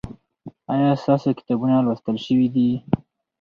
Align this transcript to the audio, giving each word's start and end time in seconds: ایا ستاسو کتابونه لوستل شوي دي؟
ایا 0.73 0.89
ستاسو 1.01 1.29
کتابونه 1.37 1.75
لوستل 1.85 2.15
شوي 2.25 2.47
دي؟ 2.55 2.69